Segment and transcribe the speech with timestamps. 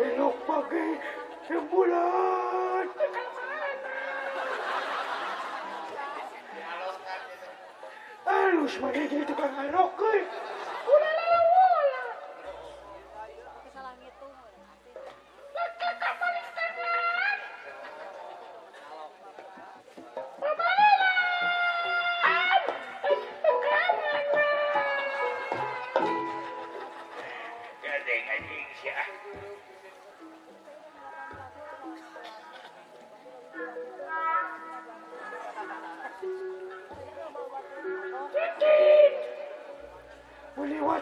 [0.04, 0.86] Elok pagi
[1.50, 2.86] sebulan.
[8.24, 10.12] Halus mana jadi tukang alok ke?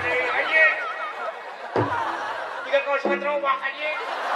[3.01, 4.30] cuatro patrón,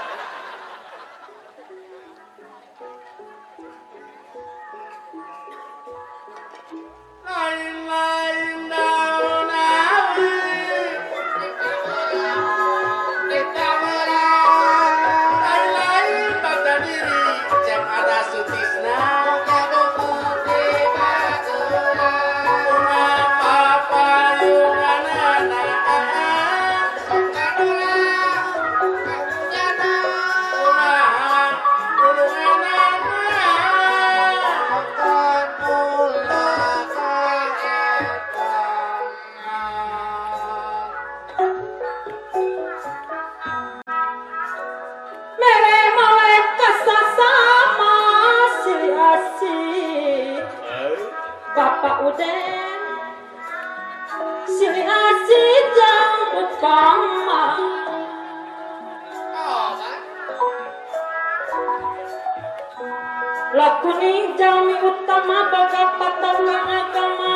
[63.53, 67.33] lakuni jami utama baga patalang agama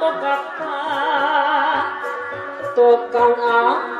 [0.00, 0.36] baga
[2.72, 3.93] tukang ah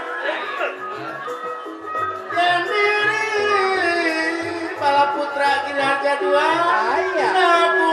[2.32, 2.60] dan
[4.80, 6.48] pala Putra kita ada dua
[6.96, 7.83] ayah hab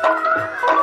[0.00, 0.81] Música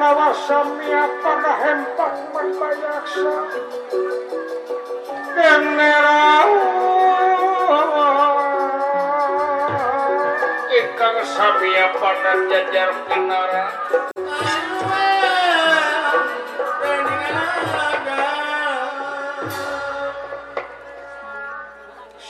[0.00, 3.32] να δώσω μια πάντα εμπάγμα παλιάξα
[5.50, 6.16] Εμένα
[10.82, 13.64] Ήταν σαν μια πάντα για διάρκεια νερά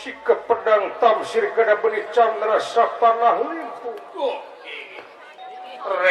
[0.07, 3.66] Si kepedang tam sirkan abni chandra sapa nahli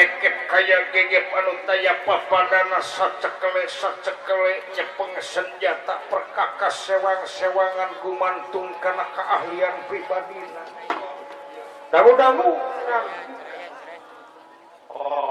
[0.04, 9.08] ket kayak geget baru tay apasa cekelesa cekele cepang senjata perkakas sewang sewangan gumantung karena
[9.16, 12.52] keahlian pribadilandah-dahulu
[14.96, 15.25] Oh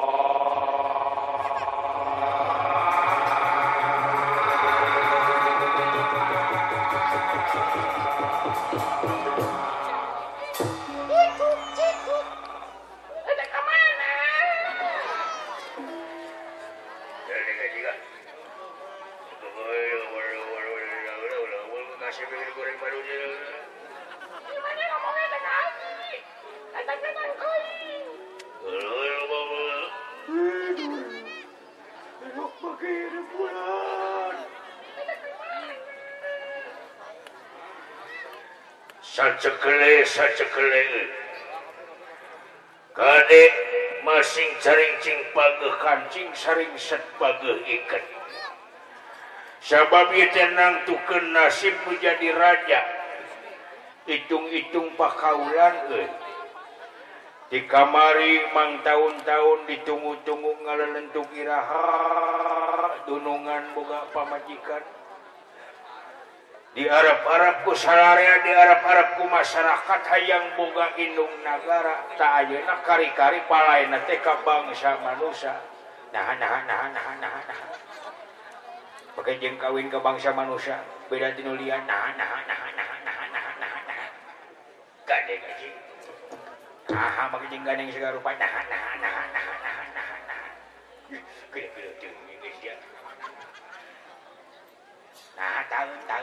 [39.41, 39.55] kel
[42.95, 43.51] Kadek
[44.07, 48.05] masing seringcing page kancing sering sebagai ikan
[49.59, 52.81] sahabat tenang Tuken nasib menjadi raja
[54.07, 56.07] hitung-itung pakkhalan
[57.51, 61.59] di kamari mang tahun-tahun ditunggu-tungungan lelentugira
[63.11, 64.85] gunungan bungga pamajikan
[66.75, 72.43] di Arab-arabkualaria di Arab Arabku masyarakat hayang bogang Iung negara tak
[72.83, 73.47] kar-kariK
[74.43, 75.55] bangsa manusia
[76.11, 76.35] nah
[79.15, 80.83] pakai jengkawin ke bangsa manusiada
[95.85, 96.23] Hai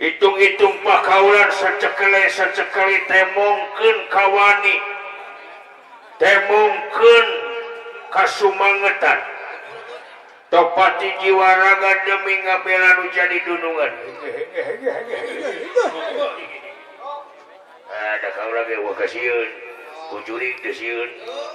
[0.00, 4.76] hitung-itung Pak kalan sekele sekali temongkenkawawanni
[6.18, 7.26] temongken
[8.10, 9.20] Kasumngetan
[10.50, 13.92] topat jiwaraga demi ngapelanjan diunungan
[18.18, 19.48] adakasiun
[20.10, 21.10] kuncuri keun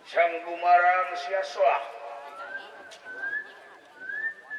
[0.07, 1.75] sanggu marang siaswa